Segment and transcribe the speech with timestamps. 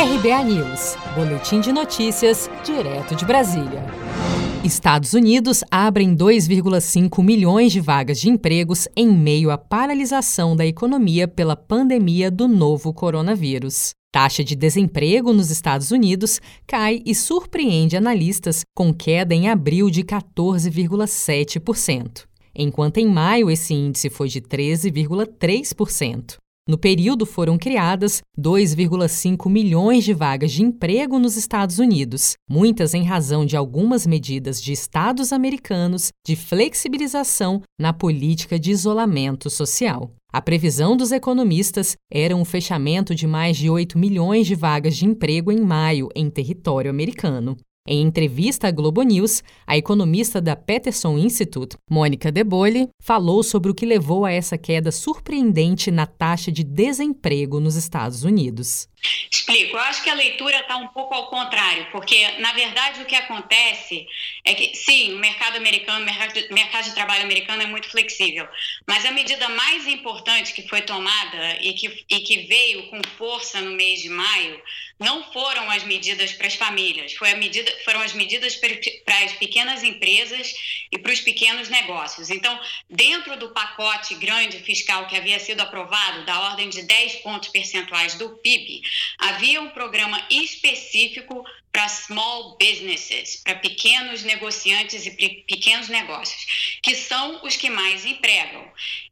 [0.00, 3.84] RBA News, Boletim de Notícias, direto de Brasília.
[4.64, 11.28] Estados Unidos abrem 2,5 milhões de vagas de empregos em meio à paralisação da economia
[11.28, 13.90] pela pandemia do novo coronavírus.
[14.10, 20.02] Taxa de desemprego nos Estados Unidos cai e surpreende analistas com queda em abril de
[20.02, 22.24] 14,7%,
[22.54, 26.38] enquanto em maio esse índice foi de 13,3%.
[26.68, 33.02] No período foram criadas 2,5 milhões de vagas de emprego nos Estados Unidos, muitas em
[33.02, 40.12] razão de algumas medidas de estados americanos de flexibilização na política de isolamento social.
[40.32, 45.04] A previsão dos economistas era um fechamento de mais de 8 milhões de vagas de
[45.04, 47.56] emprego em maio em território americano.
[47.86, 53.70] Em entrevista à Globo News, a economista da Peterson Institute, Mônica De Bolle, falou sobre
[53.70, 58.86] o que levou a essa queda surpreendente na taxa de desemprego nos Estados Unidos.
[59.40, 59.76] Explico.
[59.76, 63.16] Eu acho que a leitura está um pouco ao contrário, porque, na verdade, o que
[63.16, 64.06] acontece
[64.44, 68.46] é que, sim, o mercado americano, o mercado, de trabalho americano é muito flexível,
[68.86, 73.60] mas a medida mais importante que foi tomada e que, e que veio com força
[73.60, 74.60] no mês de maio
[75.00, 79.32] não foram as medidas para as famílias, foi a medida, foram as medidas para as
[79.32, 80.52] pequenas empresas
[80.92, 82.28] e para os pequenos negócios.
[82.28, 87.48] Então, dentro do pacote grande fiscal que havia sido aprovado, da ordem de 10 pontos
[87.48, 88.82] percentuais do PIB,
[89.20, 95.10] havia um programa específico para small businesses, para pequenos negociantes e
[95.46, 98.64] pequenos negócios, que são os que mais empregam.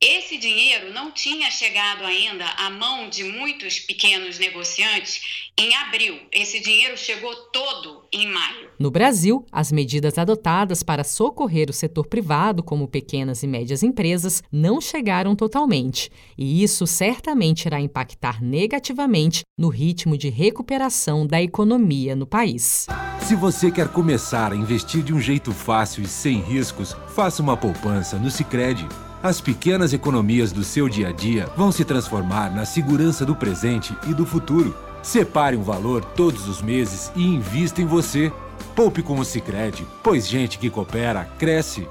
[0.00, 6.20] Esse dinheiro não tinha chegado ainda à mão de muitos pequenos negociantes em abril.
[6.30, 8.70] Esse dinheiro chegou todo em maio.
[8.78, 14.42] No Brasil, as medidas adotadas para socorrer o setor privado, como pequenas e médias empresas,
[14.52, 22.16] não chegaram totalmente, e isso certamente irá impactar negativamente no ritmo de recuperação da economia
[22.16, 22.86] no país.
[23.20, 27.56] Se você quer começar a investir de um jeito fácil e sem riscos, faça uma
[27.56, 28.86] poupança no Sicredi.
[29.22, 33.96] As pequenas economias do seu dia a dia vão se transformar na segurança do presente
[34.08, 34.76] e do futuro.
[35.00, 38.32] Separe um valor todos os meses e invista em você.
[38.74, 41.86] Poupe com o Sicredi, pois gente que coopera cresce.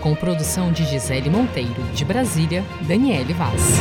[0.00, 3.78] Com produção de Gisele Monteiro, de Brasília, Daniele Vaz.